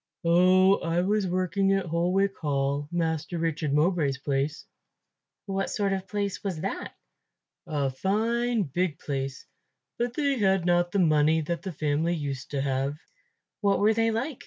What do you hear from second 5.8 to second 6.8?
of a place was